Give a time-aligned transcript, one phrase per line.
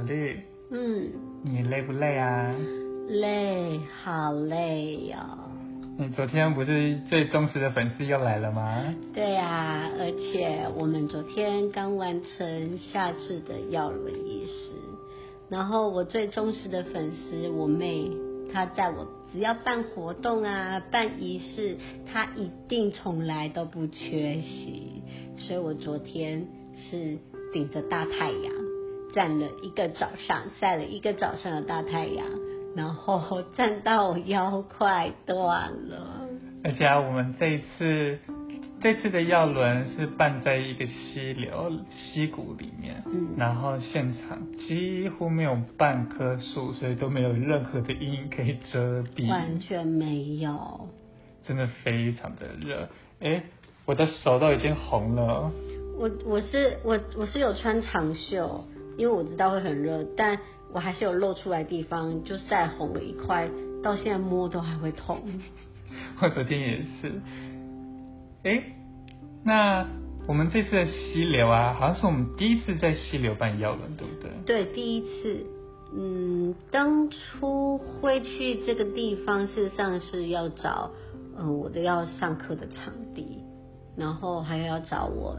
[0.00, 1.12] 小绿，嗯，
[1.44, 2.54] 你累不累啊？
[3.08, 5.50] 累，好累哟、哦。
[5.98, 8.82] 你昨天不是最忠实的粉丝又来了吗？
[9.12, 14.72] 对啊，而且我们昨天刚完成夏至的耀轮仪式，
[15.50, 18.10] 然后我最忠实的粉丝我妹，
[18.50, 21.76] 她在我只要办活动啊、办仪式，
[22.10, 25.02] 她一定从来都不缺席，
[25.36, 27.18] 所以我昨天是
[27.52, 28.69] 顶着大太阳。
[29.12, 32.26] 站了一个早上，晒了一个早上的大太阳，
[32.76, 36.28] 然后站到我腰快断了。
[36.62, 38.18] 而且啊，我们这一次
[38.82, 50.88] 这次的药轮是办在一个溪流溪谷里面，嗯，然后现场几乎没有半棵树，所以都没有任何的阴影可以遮蔽，完全没有，
[51.42, 52.88] 真的非常的热。
[53.20, 53.42] 哎，
[53.86, 55.50] 我的手都已经红了。
[55.98, 58.64] 我我是我我是有穿长袖。
[59.00, 60.38] 因为我知道会很热，但
[60.74, 63.48] 我还是有露出来的地方，就晒红了一块，
[63.82, 65.22] 到现在摸都还会痛。
[66.20, 67.22] 我昨天也是。
[68.42, 68.62] 哎，
[69.42, 69.86] 那
[70.28, 74.30] 我们这次的溪流啊，好像是我们第一次在溪流办药轮，对不对？
[74.44, 75.46] 对，第一次。
[75.96, 80.90] 嗯，当初会去这个地方，事实上是要找
[81.38, 83.38] 嗯我的要上课的场地，
[83.96, 85.36] 然后还要找我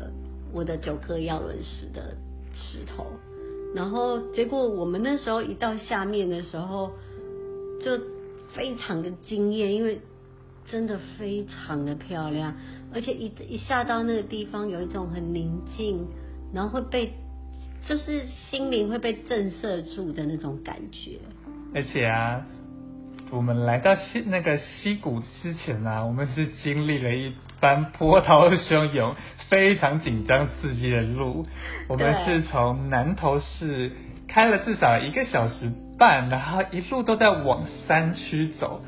[0.51, 2.17] 我的九颗药轮石的
[2.53, 3.05] 石头。
[3.73, 6.91] 然后结果我们那时候一到下面的时候，
[7.83, 7.97] 就
[8.53, 10.01] 非常的惊艳，因为
[10.65, 12.53] 真的非常的漂亮，
[12.93, 16.05] 而且一一下到那个地方，有一种很宁静，
[16.53, 17.13] 然后会被
[17.87, 21.17] 就是心灵会被震慑住的那种感觉。
[21.73, 22.45] 而且啊，
[23.31, 29.15] 我们来到溪那个溪谷之前啊，我们是经历了一番波涛汹涌。
[29.49, 31.45] 非常紧张刺激的路，
[31.89, 33.91] 我们是从南投市
[34.25, 38.81] 开了至少一个小时半，然后一路都在往山区走，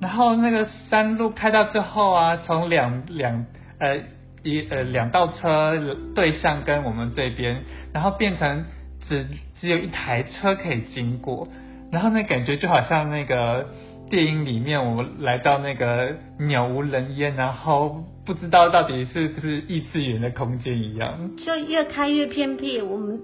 [0.00, 3.46] 然后那个山路开到之后啊，从两两
[3.78, 3.98] 呃
[4.42, 5.78] 一呃两道车
[6.16, 7.62] 对向跟我们这边，
[7.92, 8.64] 然后变成
[9.08, 9.24] 只
[9.60, 11.46] 只有一台车可以经过，
[11.92, 13.68] 然后那感觉就好像那个。
[14.10, 22.80] 电影里面，我们来到那个鸟无人烟，然后不知道到底是不是异次元的空间一样，就越开越偏僻。
[22.80, 23.20] 我们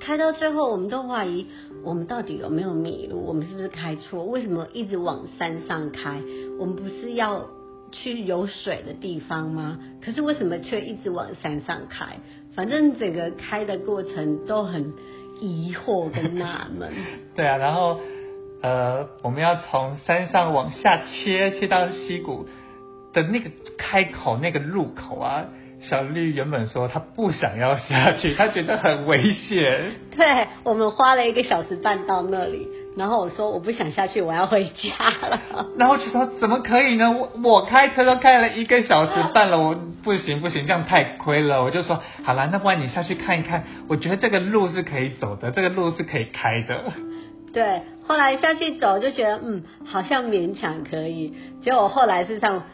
[0.00, 1.46] 开到最后，我们都怀疑
[1.84, 4.24] 我们到底有没有迷路，我们是不是开错？
[4.24, 6.20] 为什么一直往山上开？
[6.58, 7.46] 我们不是要
[7.90, 9.78] 去有水的地方吗？
[10.02, 12.06] 可是为什么却一直往山上开？
[12.54, 14.92] 反正整个开的过程都很
[15.40, 16.90] 疑惑跟纳闷。
[17.36, 18.00] 对啊，然后。
[18.62, 22.46] 呃，我们要从山上往下切，切到溪谷
[23.12, 25.44] 的那个开口那个入口啊。
[25.80, 29.94] 小绿原本说她不想要下去， 她觉得很危险。
[30.16, 35.40] 对，我们花了一个小时半到那里，然后我说我不想下去，我要回家了。
[35.76, 37.10] 然后就说怎么可以呢？
[37.10, 39.74] 我我开车都开了一个小时半了，我
[40.04, 41.64] 不行不行，这样太亏了。
[41.64, 46.80] 我就说好了，那不然你下去看一看，我觉得这个路是可以走的，这个路是可以开的。
[47.52, 51.32] 对，后来下去走就觉得，嗯，好像勉强可以。
[51.62, 52.64] 结果后来事实上，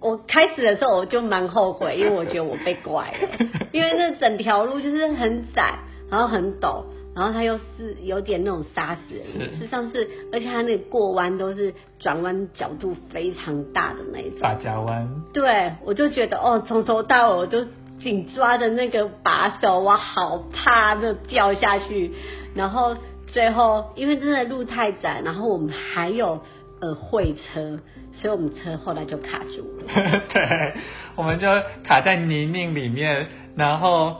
[0.00, 5.78] 我开始的时候我就蛮后悔，因为我觉得我被拐了， 因为那整条路就是很窄，
[6.10, 6.84] 然后很陡，
[7.14, 9.26] 然后它又是有点那种杀死人。
[9.52, 14.40] 事实上是，而且它那个过弯都是转弯角度非常大的那一种。
[14.40, 15.08] 大夹弯。
[15.32, 17.64] 对，我就觉得哦，从头到尾我就
[18.00, 22.12] 紧抓着那个把手，我好怕那掉下去，
[22.54, 22.96] 然后。
[23.34, 26.40] 最后，因为真的路太窄，然后我们还有
[26.80, 27.80] 呃会车，
[28.12, 29.92] 所以我们车后来就卡住了。
[30.32, 30.72] 对，
[31.16, 31.48] 我们就
[31.84, 33.26] 卡在泥泞里面。
[33.56, 34.18] 然后，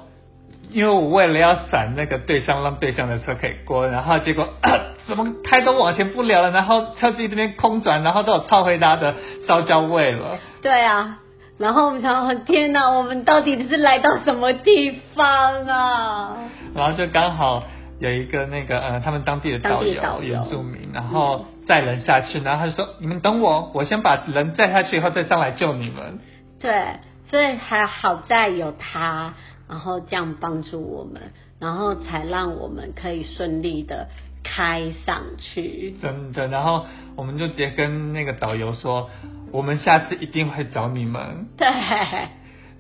[0.71, 4.49] 因为我为了要闪那个对向，让对向的车可以过，然后结果
[5.07, 6.51] 怎么开都往前不了了。
[6.51, 9.15] 然后车子这边空转，然后都有超回答的
[9.47, 10.39] 烧焦味了。
[10.61, 11.21] 对啊，
[11.57, 16.37] 然后我们想说，天哪，我们到底是来到什么地方啊？
[16.75, 17.63] 然后就刚好。
[18.01, 26.19] 有一个那个呃，他们当地的导游，原住民，然后载人下去，然后他就说：“你们等我，我先把人载下去，以后再上来救你们。”
[26.61, 26.99] 对，
[27.31, 29.35] 所以还好在有他，
[29.69, 34.09] 然后这样帮助我们，然后才让我们可以顺利的
[34.43, 35.95] 开上去。
[36.03, 36.87] 真的，然后
[37.17, 39.09] 我们就直接跟那个导游说
[39.53, 41.69] ：“我们下次一定会找你们。”对。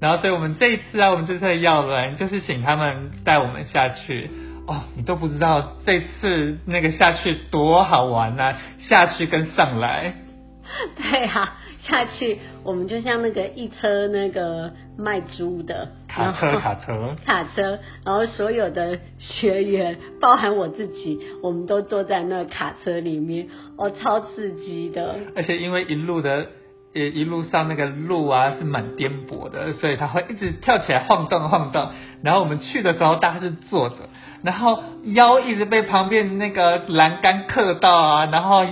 [0.00, 4.28] 然后，所以我们这一次啊，我们这次的要人就是请他们带我们下去。
[4.66, 8.58] 哦，你都不知道这次那个下去多好玩呐、啊！
[8.78, 10.14] 下去跟上来，
[10.96, 25.16] 对啊，下去，我们就像那个一车那个卖猪的卡车，卡车， 卡车，然后所有的学员，包含我自己，我们都坐在那卡车里面，哦，超刺激的。
[25.37, 26.46] 而且因为一路的，
[26.94, 31.90] 也一路上那个路啊是蛮颠簸的，所以它会一直跳起来晃动晃动。
[32.22, 34.08] 然后我们去的时候，大家是坐着，
[34.44, 38.64] 然后腰一直被旁边那个栏杆磕到啊，然后。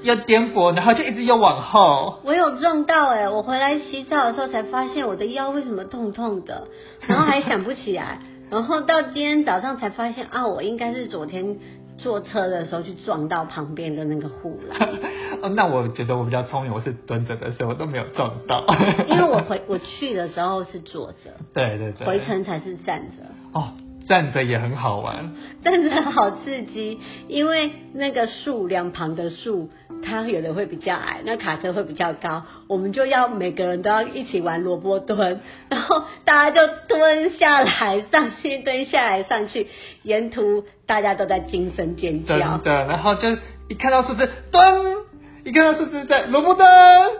[0.00, 2.20] 又颠簸，然后就一直又往后。
[2.22, 3.28] 我有撞到哎、欸！
[3.28, 6.68] 我回来洗澡的时候才发现我的腰为什么痛痛的，
[7.08, 11.58] 然后还想不起来， 然后到今天早上才发现啊，我应该是昨天
[11.98, 14.88] 坐车的时候去撞到旁边的那个护栏。
[15.42, 18.64] 哦，那我觉得我比较聪明，我是蹲着的，所以我都没有撞到。
[19.08, 23.24] 因为我回我去的时候是坐着， 对对对，回程才是站着。
[23.52, 23.72] 哦。
[24.08, 29.68] 站着也很好玩，站着好刺激，因为那个树两旁的树，
[30.02, 39.66] 它有的会比较矮，那卡车会比较高，我们就要每个人都要一起玩萝卜蹲， 然后大家就蹲下来上去，蹲下来上去，
[40.02, 42.38] 沿途大家都在惊声尖叫。
[42.38, 43.28] 真的，然后就
[43.68, 44.96] 一看到树枝蹲，
[45.44, 46.66] 一看到树枝在萝卜蹲，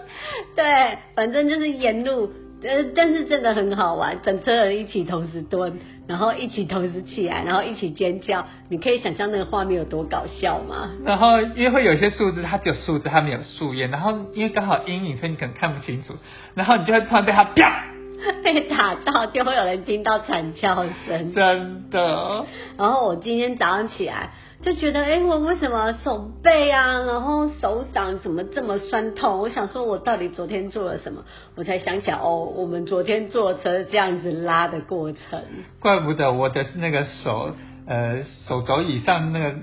[0.56, 2.32] 对，反正就是沿路，
[2.62, 5.78] 呃，但是真的很好玩，整车人一起同时蹲。
[6.08, 10.90] 然后一起同时起来，然后一起尖叫，你可以想象那个画面有多搞笑吗？
[11.05, 16.14] 然后因为会有一些树枝，它只有树枝，它没有树叶，然后因为刚好阴影，所以你可能看不清楚，
[16.55, 17.84] 然后你就会突然被它啪，
[18.43, 21.34] 被打到，就会有人听到惨叫声。
[21.34, 22.46] 真的。
[22.78, 24.31] 然后我今天早上起来。
[24.60, 29.38] 就觉得，哎、欸，我为什么手背啊，然后手掌怎么这么酸痛？
[29.38, 31.22] 我想说，我到底昨天做了什么？
[31.55, 35.44] 我才想起来，哦，我们昨天坐车这样子拉的过程。
[35.78, 37.55] 怪不得我的是那个手，
[37.87, 39.55] 呃，手肘以上那个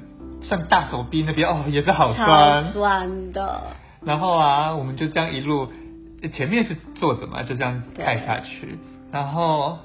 [0.44, 3.64] 像大手臂那边，哦，也是好酸，酸的。
[4.02, 5.68] 然后啊，我们就这样一路，
[6.32, 8.80] 前面是坐着嘛，就这样开下去，
[9.12, 9.78] 然后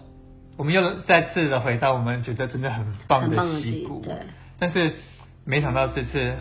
[0.56, 4.01] 我们又再次的回到我们觉得真的很棒的西谷。
[4.03, 4.15] 对。
[4.61, 4.93] 但是
[5.45, 6.37] 没想到这次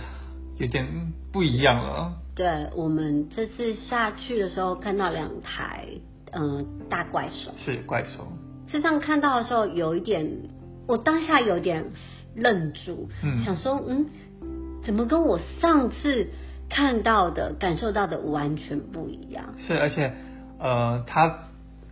[0.58, 0.86] 有点
[1.32, 2.14] 不一样了。
[2.36, 5.88] 对，我们这次下去的时候看到两台
[6.32, 8.28] 嗯、呃、大怪兽，是怪兽。
[8.68, 10.30] 事实上看到的时候有一点，
[10.88, 11.86] 我当下有点
[12.36, 14.06] 愣住，嗯，想说嗯，
[14.86, 16.28] 怎么跟我上次
[16.70, 19.56] 看到的感受到的完全不一样？
[19.66, 20.14] 是，而且
[20.60, 21.40] 呃，他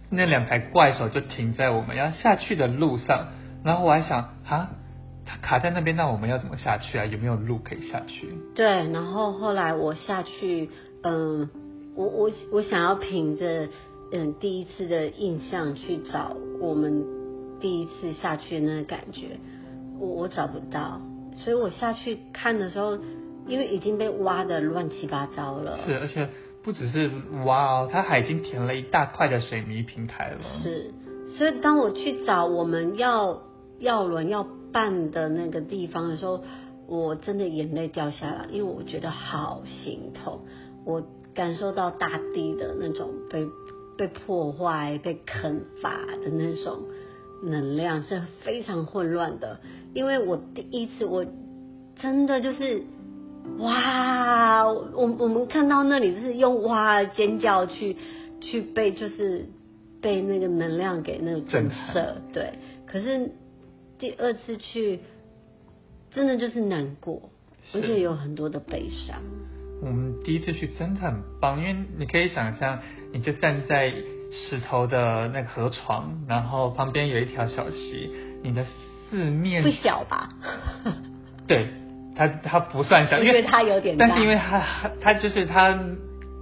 [0.09, 3.27] 那两台怪兽就停在我们要下去的路上，
[3.63, 4.33] 然后我还想啊。
[4.45, 4.69] 它
[5.41, 7.06] 卡在那边，那我们要怎么下去啊？
[7.06, 8.33] 有没有路可以下去？
[8.56, 10.69] 对，然后后来我下去，
[11.03, 11.50] 嗯，
[11.95, 13.68] 我我我想要凭着
[14.13, 17.03] 嗯第一次的印象去找我们
[17.59, 19.38] 第一次下去的那个感觉，
[20.00, 21.01] 我我找不到，
[21.33, 22.97] 所以我下去看的时候，
[23.47, 25.77] 因为已经被挖的乱七八糟了。
[25.85, 26.30] 是，而且
[26.63, 27.12] 不只是
[27.45, 30.38] 挖哦，它还已经填了一大块的水泥平台了。
[30.63, 30.94] 是，
[31.27, 33.41] 所以当我去找我们要
[33.80, 34.47] 要轮要。
[34.77, 36.44] 办的那个地方的时候，
[36.85, 40.41] 我真的眼泪掉下来，因为我觉得好心痛。
[40.85, 41.01] 我
[41.33, 43.47] 感受到大地的那种被
[43.97, 46.83] 被破坏、被啃伐的那种
[47.41, 49.59] 能量是非常混乱的。
[49.95, 51.25] 因为我第一次，我
[52.00, 52.83] 真的就是
[53.57, 57.97] 哇，我我们看到那里就是用哇尖叫去
[58.41, 59.47] 去被就是
[60.00, 62.54] 被那个能量给那个震慑，对，
[62.85, 63.31] 可是。
[63.99, 64.99] 第二次去，
[66.11, 67.30] 真的就是难过，
[67.73, 69.19] 而且有很多的悲伤。
[69.81, 72.80] 我们第一次去真的很棒，因为你可以想象，
[73.11, 73.92] 你就站在
[74.31, 78.11] 石头的那个河床，然后旁边有一条小溪，
[78.44, 78.66] 你的
[79.09, 80.30] 四面不小吧？
[81.47, 81.68] 对，
[82.16, 85.80] 它它不算小，因为它有点大，但是因为它它就是它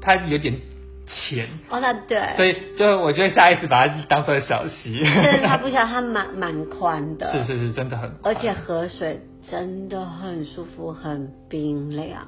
[0.01, 0.59] 它有点。
[1.05, 4.99] 浅哦，那对，所以就我觉得下一次把它当做小溪。
[5.23, 7.31] 但是它不小，它蛮蛮宽的。
[7.31, 8.11] 是是是，真的很。
[8.23, 12.27] 而且河水真的很舒服，很冰凉。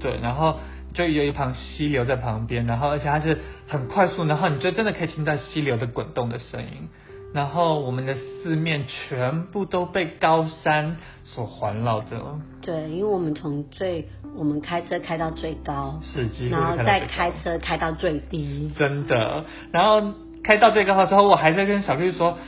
[0.00, 0.58] 对，然后
[0.92, 6.88] 就有一旁溪流在旁边，然后而且它是很快速，然后你就真的可以听到溪流的滚动的声音。
[7.36, 12.16] 然后我们的四面全部都被高山所环绕着。
[12.62, 18.72] 对，因为我们从最我们开车开到最高，是，然后再开车开到最低。
[18.78, 22.38] 真的，然后开到最高的时候，我还在跟小绿说，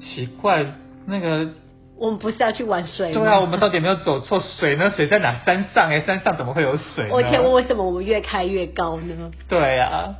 [0.00, 0.64] 奇怪，
[1.04, 1.50] 那个
[1.98, 3.20] 我们不是要去玩水吗？
[3.20, 4.40] 对啊，我们到底有没有走错？
[4.40, 4.88] 水呢？
[4.96, 5.34] 水在哪？
[5.44, 7.10] 山上哎，山上怎么会有水呢？
[7.12, 9.30] 我天，为什么我们越开越高呢？
[9.46, 10.14] 对啊，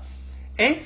[0.59, 0.76] 哎。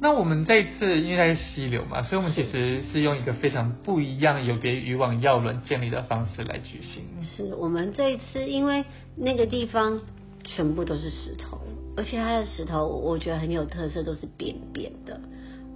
[0.00, 7.02] 那我们这一次因为它是溪流嘛，所以我们其实是用一个非常不一样、有别于往药轮建立的方式来举行。
[7.22, 8.84] 是我们这一次因为
[9.16, 10.00] 那个地方
[10.44, 11.58] 全部都是石头，
[11.96, 15.20] 而且它的石头我觉得很有特色，都是扁扁的，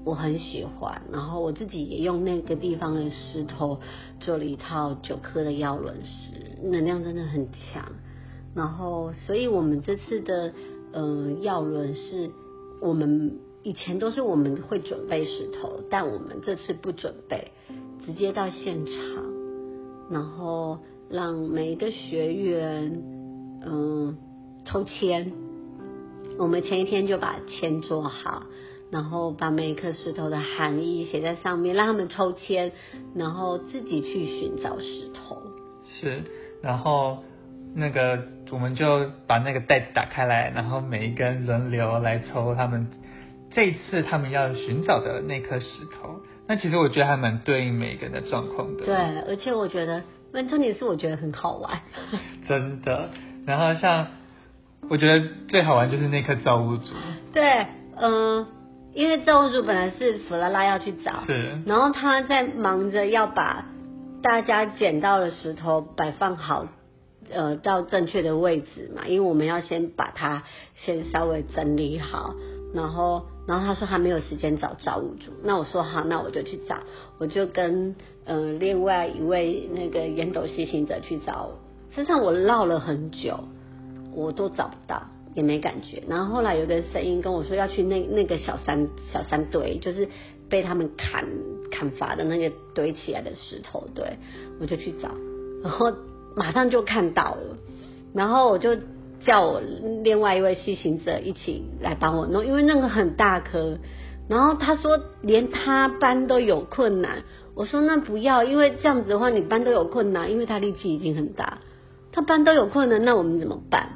[0.04, 1.02] 我很喜欢。
[1.12, 3.80] 然后我自己也用那个地方的石头
[4.20, 7.84] 做了一套九颗的药轮石，能量真的很强。
[8.54, 10.52] 然后，所以我们这次的
[10.92, 12.30] 嗯药轮是，
[12.80, 17.50] 我们以前都是我们会准备石头，但我们这次不准备，
[18.04, 18.94] 直接到现场，
[20.10, 20.78] 然后
[21.08, 23.02] 让每一个学员
[23.66, 24.16] 嗯。
[24.64, 25.32] 抽签，
[26.38, 28.44] 我们前一天就把签做好，
[28.92, 32.70] 然后把每一颗石头的含义写在上面，让他们抽签，
[33.12, 35.42] 然后自己去寻找石头。
[35.84, 36.22] 是，
[36.62, 37.24] 然后
[37.74, 42.86] 那个我们就把那个袋子打开来，然后每一个人轮流来抽他们
[43.54, 46.20] 这一次他们要寻找的那颗石头。
[46.46, 48.84] 那其实我觉得还蛮对应每一个人的状况的。
[48.84, 48.94] 对，
[49.28, 51.80] 而且我觉得，那重点是我觉得很好玩。
[52.48, 53.10] 真的，
[53.46, 54.06] 然后像。
[54.90, 56.90] 我觉得最好玩就是那颗造物主。
[57.32, 57.66] 对，
[57.96, 58.46] 嗯、呃，
[58.94, 63.64] 因为造物主本来是弗拉拉要去找，是，然后他在忙着要把
[64.24, 66.66] 大家捡到的石头摆放好，
[67.30, 70.42] 呃，到正确的位置嘛，因为我们要先把它
[70.74, 72.34] 先稍微整理好，
[72.74, 76.76] 然后，然后他说他没有时间找造物主，那我说好，那我就去找，
[77.18, 77.94] 我就跟
[78.24, 81.50] 嗯、另外一位那个烟斗西行者去找，
[81.94, 83.38] 实际上我绕了很久。
[84.14, 85.02] 我都找不到，
[85.34, 86.02] 也没感觉。
[86.06, 90.06] 然后后来有个声音跟我说要去那那个小山小山堆，就是
[90.50, 91.26] 被他们砍
[91.70, 94.04] 砍伐的那个堆起来的石头堆，
[94.60, 95.08] 我就去找，
[95.62, 95.86] 然后
[96.36, 97.56] 马上就看到了。
[98.12, 98.76] 然后我就
[99.24, 99.60] 叫我
[100.02, 103.78] 另外一位西行者一起来帮我弄，因为那个很大颗。
[104.28, 107.22] 然后他说连他搬都有困难，
[107.54, 111.58] 我说那不要，因为这样子的话你搬都有困难，因为他力气已经很大，
[112.12, 113.90] 他搬都有困难，那我们怎么办？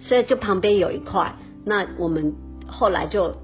[0.00, 2.34] 所以就旁边有一块，那我们
[2.66, 3.36] 后来就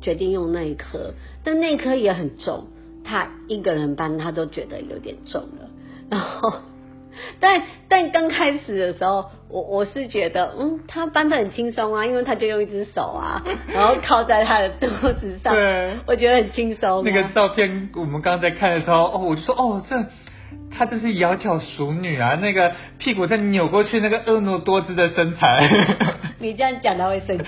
[0.00, 1.14] 决定用那一颗，
[1.44, 2.66] 但那颗也很重，
[3.04, 5.70] 他一个人搬他都觉得有点重了。
[6.10, 6.52] 然后，
[7.40, 14.86] 但但刚开始的时候，我我是觉得，嗯，他搬的很轻松啊，因为他就用一只手啊， 然后靠在他的肚
[15.20, 17.02] 子上，对，我觉得很轻松啊。
[17.04, 19.96] 那个照片我们刚刚在看的时候，哦，我就说，哦，这。
[20.70, 25.68] 她这是窈窕淑女啊，那个屁股在扭过去，那个婀娜多姿的身材。
[26.40, 27.44] 你这样讲他会生气。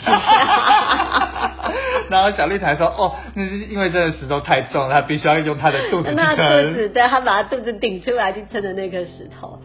[2.10, 9.58] 然后小绿台说：“哦，那是因为这个石头太重了，他必须要用他的肚子去撑。”那肚子，对，他把他肚子顶出来去撑的那颗石头。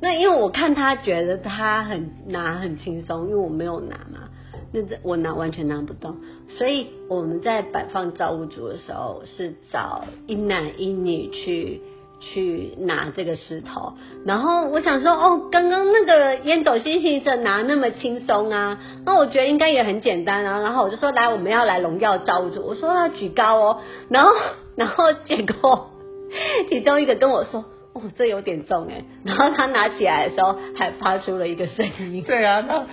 [0.00, 4.28] 那因为我看他觉得他很拿很轻松，因为我没有拿嘛，
[4.72, 6.16] 那这我拿完全拿不动。
[6.48, 11.80] 所以我们在摆放造物主的时候，是找一男一女去。
[12.20, 13.92] 去拿这个石头，
[14.26, 20.60] 然后我想说，哦，刚刚那个烟斗星星者拿那么轻松啊，那我觉得应该也很简单啊。
[20.60, 24.32] 然后我就说，来，我们要来荣耀造物主，我说要举高哦，然后
[24.74, 25.90] 然后结果
[26.68, 32.24] 其中一个跟我说，哦，这有点重哎，然后他拿起来的时候还发出了一个声音。
[32.26, 32.84] 对啊，那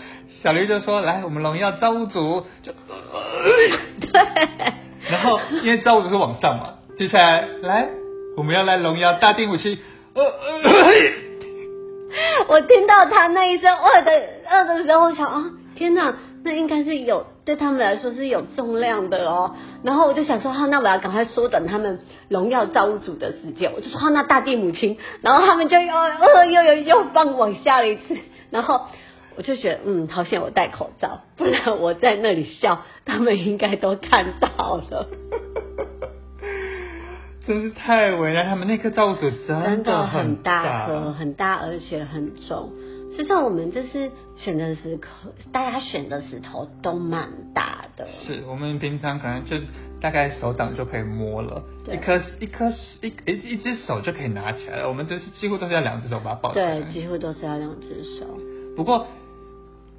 [0.44, 2.72] 小绿就说，来，我们荣耀造物主，就
[4.02, 4.22] 对，
[5.10, 8.05] 然后因为造物主是往上嘛，接下来来。
[8.36, 9.78] 我们要来荣耀大地母亲。
[10.14, 10.24] 呃，
[12.48, 14.12] 我听到他那一声“呃”的
[14.52, 19.56] “饿”的时候，我想啊，天哪，那应该是有对他们来说是有重量的哦。
[19.84, 22.00] 然后我就想说，哈，那我要赶快缩短他们
[22.30, 23.72] 荣耀造物主的时间。
[23.74, 24.98] 我就说，哈，那大地母亲。
[25.22, 28.18] 然后他们就又呃又又又放往下了一次。
[28.52, 28.82] 然后
[29.36, 35.08] 我就觉得，嗯，好险我戴口罩，不然我在那里笑，他们应该都看到了。
[37.48, 42.72] 真是太为难他们，那颗造物主真的很大颗，很大，而且很重。
[43.16, 48.06] 实际上，我们这次选的石头，大家选的石头都蛮大的。
[48.08, 49.58] 是我们平常可能就
[50.02, 52.66] 大概手掌就可以摸了，一颗一颗
[53.02, 54.90] 一一一只手就可以拿起来了。
[54.90, 56.80] 我们这是几乎都是要两只手把它抱起来。
[56.80, 58.26] 对，几乎都是要两只手。
[58.76, 59.08] 不过，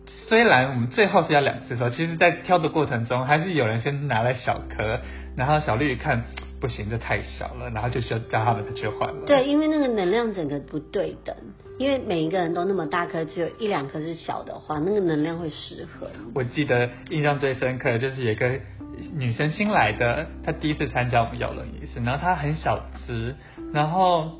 [0.06, 4.98] 虽然我们最后是要两只手，其实在挑的过程中，还是有人先拿了小颗，
[5.36, 6.24] 然后小绿一看。
[6.66, 9.24] 不行，这太小了，然后就需要叫他们去换了。
[9.24, 11.32] 对，因为那个能量整个不对等，
[11.78, 16.10] 因为每一个人都那么大颗，只有一两颗是小的话，那个能量会失衡。
[16.34, 18.58] 我记得印象最深刻的就是有一个
[19.14, 23.36] 女生新来的，她第一次参加我们摇轮仪式，然后她很小只，
[23.72, 24.32] 然后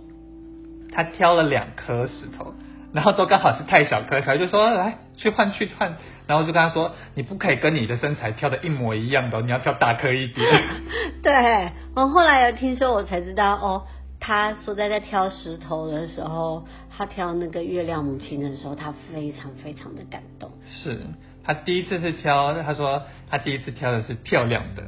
[0.91, 2.53] 她挑了两颗石头，
[2.97, 5.99] 然后都刚好是太小颗，小孩就说来去换去换。
[6.27, 10.51] 然后就跟他说，你不可以跟你的身材跳的一模一样的，你要跳大颗一点。
[11.23, 13.83] 对，我后来有听说，我才知道哦，
[14.19, 20.51] 他说在在挑石头的时候，他挑那个月亮母亲的时候，他非常非常的感动。
[20.67, 20.99] 是
[21.45, 24.85] 他第一次是挑，他说他第一次挑的是漂亮的，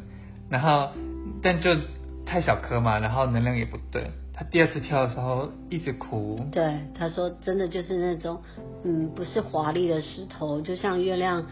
[0.51, 0.89] 然后
[1.43, 1.77] 但就
[2.25, 4.11] 太小颗嘛，然后能量也不对。
[4.39, 6.39] 他第二次跳的时候一直哭。
[6.53, 8.41] 对，他说真的就是那种，
[8.85, 11.45] 嗯，不是华丽的石头，就像月亮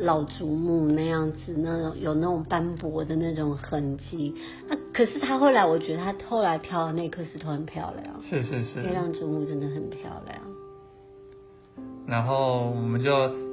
[0.00, 4.34] 老祖母那样子，那种有那种斑驳的那种痕迹。
[4.68, 8.20] 那、啊、可是他后来，我觉得他后来跳的那颗石头很漂亮。
[8.28, 10.40] 是是是，月亮祖母真的很漂亮。
[12.04, 13.43] 然后我们就。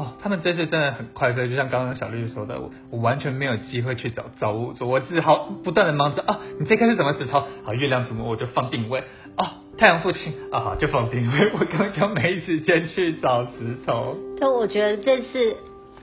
[0.00, 7.42] 哦，他们这次真的很快，所以就像刚刚小绿说的，我我完全没有机会去找造物主，我只好不断的忙着啊、你这颗是什么石头？
[7.64, 9.00] 好，月亮什么我就放定位，
[9.36, 9.44] 哦，
[9.76, 14.16] 太阳父亲啊，好就放定位， 我根本就没时间去找石头。
[14.40, 15.54] 但我觉得这次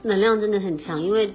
[0.04, 1.30] 能量真的很强，因为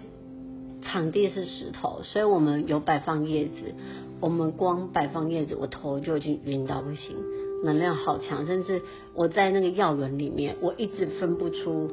[0.81, 3.75] 场地是石头，所以我们有摆放叶子，
[4.21, 7.17] 我们光摆放叶子，我头就已经晕到不行，
[7.65, 8.81] 能量好强，甚至
[9.13, 11.91] 我在那个药轮里面，我一直分不出。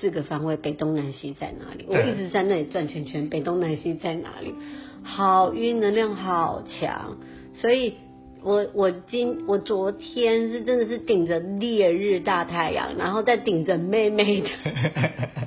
[0.00, 1.84] 四个方位，北东南西在哪里？
[1.88, 4.54] 我一直在那里转圈圈，北东南西在哪里？
[5.02, 7.16] 好晕，能量好强，
[7.54, 7.94] 所以
[8.42, 14.48] 我我今我昨天是真的是顶着烈日大太阳，然后再顶着妹妹的，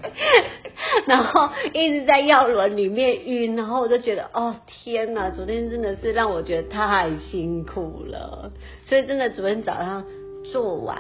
[1.08, 8.52] 然后一直在药轮里面晕，然后我就觉得哦天哪，昨天真的是让我觉得太辛苦了，
[8.88, 10.04] 所以真的昨天早上
[10.52, 10.98] 做完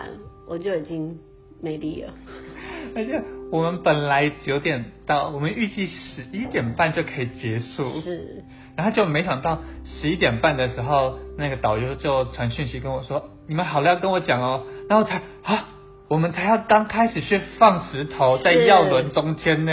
[0.47, 1.19] 我就已经
[1.61, 2.13] 没力了，
[2.95, 3.21] 而且。
[3.53, 8.01] 我们本来九点到，我们预计十一点半就可以结束。
[8.01, 8.43] 是，
[8.75, 15.69] 然后就没想到十一点半的时候，那个导游就传讯息跟我说：“你们好了要跟我讲哦。”然后才啊，
[16.07, 19.71] 我们才要刚开始去放石头在药轮中间呢，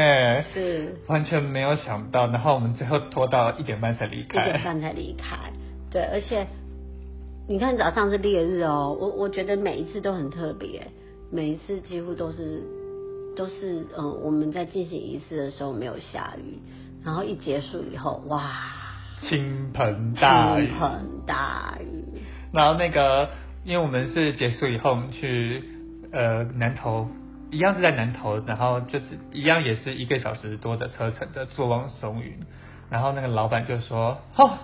[0.53, 2.27] 是完全没有想到。
[2.27, 5.39] 然后我们最后拖到一点半才离开，一点半才离开。
[5.91, 6.47] 对，而且
[7.49, 10.87] 你看早上是烈日哦，我我觉得每一次都很特别，
[11.33, 12.63] 每一次几乎都是。
[13.37, 16.59] 都是嗯，我们在进行仪式的时候没有下雨，
[17.05, 18.43] 然后一结束以后，哇，
[19.21, 20.91] 倾盆大雨，倾盆
[21.27, 22.05] 大雨。
[22.53, 23.31] 然后那个，
[23.65, 25.65] 因为我们是结束以后，我们去
[26.13, 27.09] 呃南投，
[27.51, 32.39] 一样是在南投，然后就是一样也是一个小时多的车程的坐望松云，
[32.91, 34.59] 然后那个老板就说：“哦。”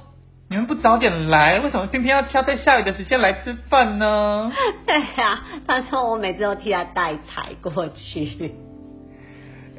[0.49, 4.53] 你们不早点来，为什么偏偏要挑在下雨的时间来吃饭呢？
[4.87, 8.55] 对呀、啊，他说我每次都替他带财过去。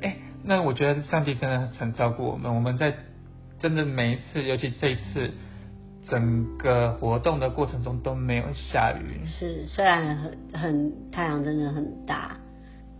[0.02, 2.54] 哎、欸，那我觉得上帝真的很照顾我们。
[2.54, 2.94] 我们在
[3.60, 5.32] 真的每一次，尤其这一次，
[6.10, 9.26] 整个活动的过程中都没有下雨。
[9.26, 12.36] 是，虽然很很太阳真的很大。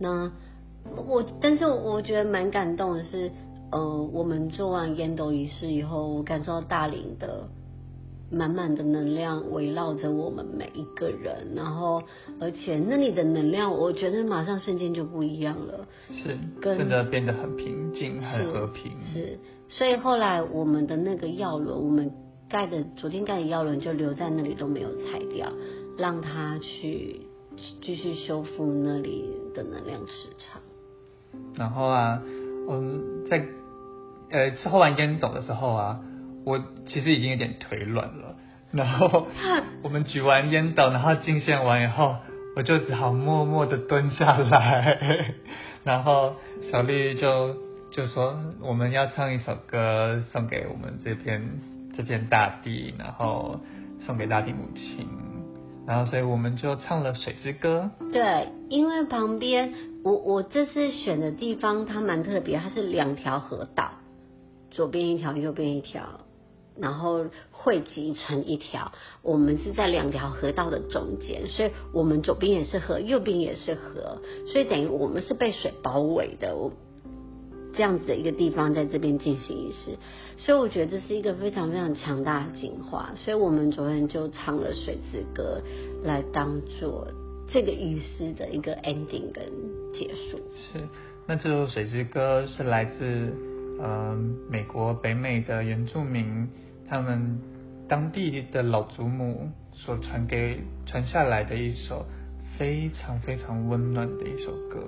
[0.00, 0.32] 那
[1.06, 3.30] 我，但是我觉得蛮感动的是，
[3.70, 7.46] 呃，我们做完烟斗仪式以后，我感受到大林的。
[8.30, 12.02] 满满的能量围绕着我们每一个人，然后
[12.38, 18.92] 而且那里的能量，我觉得马上瞬间就不一样了，是，真的变得很平静、很和平。
[19.12, 19.38] 是，
[19.70, 22.12] 所以后来我们的那个药轮，我们
[22.50, 25.50] 盖的昨天盖的药轮就留在那里都没有拆掉，
[25.96, 27.22] 让它去
[27.80, 30.60] 继续修复那里的能量磁场。
[31.54, 32.22] 然后啊，
[32.68, 33.42] 嗯，在
[34.30, 36.00] 呃吃喝完烟斗的时候啊。
[36.48, 38.34] 我其实已经有点腿软了，
[38.72, 39.26] 然后
[39.82, 42.16] 我们举完烟斗，然后敬献完以后，
[42.56, 45.34] 我就只好默默的蹲下来，
[45.84, 46.36] 然后
[46.70, 47.54] 小丽就
[47.90, 51.60] 就说我们要唱一首歌送给我们这片
[51.94, 53.60] 这片大地，然后
[54.00, 55.06] 送给大地母亲，
[55.86, 57.90] 然后所以我们就唱了水之歌。
[58.12, 63.90] 对，因为旁边我我这次选的地方它蛮特别，它是两条河道，
[64.70, 66.20] 左边一条，右边一条。
[66.80, 76.72] 然后汇集成一条，我们是在两条河道的中间，所以我们左边也是河，右边也是河，所以等于我们是被水包围的，我
[77.74, 79.98] 这样子的一个地方在这边进行仪式，
[80.36, 85.60] 所以我觉得这是一个非常非常强大的进化，所以我们昨天就唱了水之歌
[86.04, 87.08] 来当做
[87.48, 89.44] 这个仪式的一个 ending 跟
[89.92, 90.38] 结束。
[90.54, 90.80] 是，
[91.26, 96.48] 那这首水之歌是来自嗯、呃、美国北美的原住民。
[96.88, 97.38] 他们
[97.86, 102.06] 当地的老祖母所传给传下来的一首
[102.56, 104.82] 非常非常温暖的一首歌，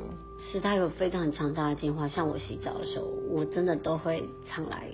[0.50, 2.08] 是它有非常强大的净化。
[2.08, 4.88] 像我洗澡的时候，我真的都会唱来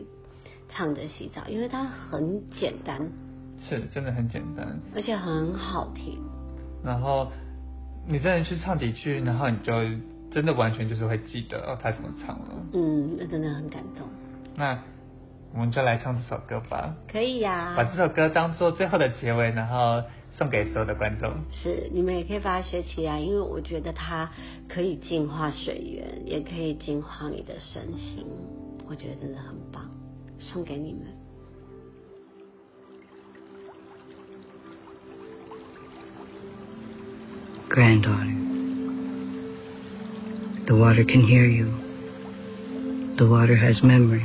[0.69, 3.09] 唱着洗澡，因为它很简单，
[3.61, 6.21] 是真的很简单，而且很好听。
[6.85, 7.31] 然后
[8.07, 9.73] 你真的去唱几句，然后你就
[10.31, 12.49] 真的完全就是会记得哦，他怎么唱了。
[12.75, 14.07] 嗯，那真的很感动。
[14.57, 14.77] 那。
[15.57, 16.95] 我们就来唱这首歌吧。
[17.11, 20.03] 可以呀、啊，把这首歌当做最后的结尾，然后
[20.37, 21.33] 送给所有的观众。
[21.51, 24.31] 是，你们也可以把它学起来，因为我觉得它
[24.69, 28.27] 可以净化水源，也可以净化你的身心。
[28.87, 29.91] 我觉得真的很棒，
[30.39, 31.03] 送给你们。
[37.71, 38.37] Granddaughter,
[40.67, 41.73] the water can hear you.
[43.17, 44.23] The water has memory.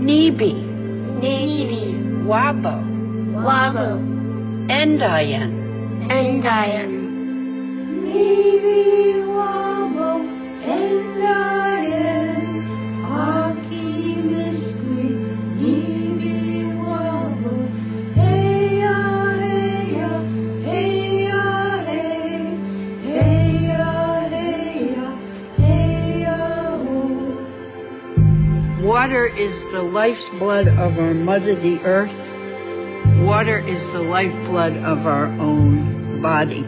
[0.00, 0.52] Nibi,
[1.20, 1.82] Nibi,
[2.24, 2.74] Wabo,
[3.36, 4.00] Wabo,
[4.72, 5.52] Endayan,
[6.08, 6.90] Endayan.
[8.00, 9.19] Nibi,
[29.40, 32.12] is the life's blood of our mother, the earth.
[33.24, 36.60] Water is the lifeblood of our own body.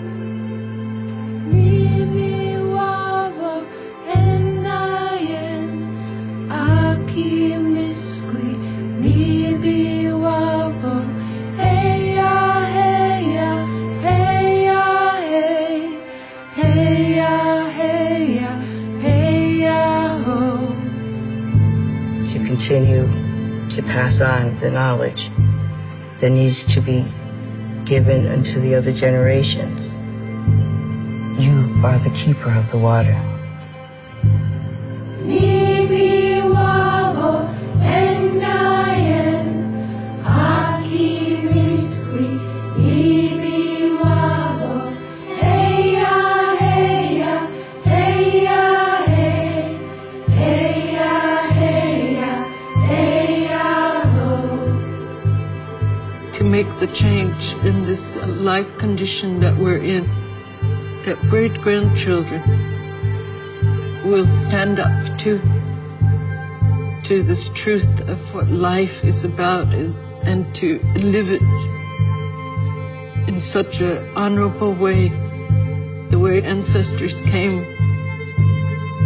[23.93, 25.21] Pass on the knowledge
[26.21, 27.05] that needs to be
[27.85, 29.85] given unto the other generations.
[31.37, 33.32] You are the keeper of the water.
[56.83, 58.03] The change in this
[58.43, 60.03] life condition that we're in,
[61.07, 62.43] that great grandchildren
[64.03, 64.91] will stand up
[65.23, 65.39] to
[67.07, 69.95] to this truth of what life is about and,
[70.27, 71.43] and to live it
[73.31, 75.07] in such an honorable way,
[76.11, 77.63] the way ancestors came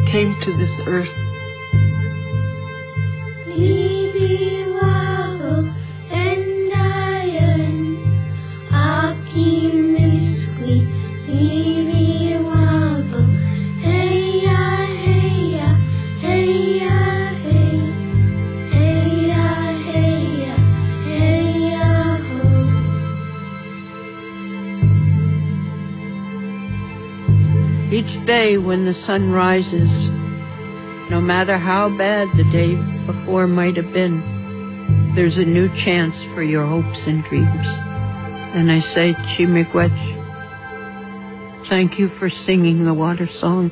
[0.08, 1.25] came to this earth.
[28.26, 29.88] Day when the sun rises,
[31.10, 32.74] no matter how bad the day
[33.06, 37.66] before might have been, there's a new chance for your hopes and dreams.
[38.56, 39.94] And I say, Chimigwech,
[41.68, 43.70] thank you for singing the water song.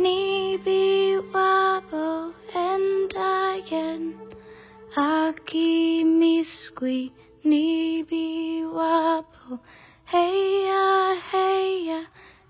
[0.00, 4.14] Nibi wabo endayen
[4.96, 7.12] aki miskwi
[7.44, 9.60] Nibi wabo
[10.06, 10.68] hey